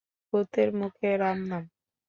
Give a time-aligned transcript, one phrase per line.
[0.33, 1.63] ভূতের মুখে রাম নাম।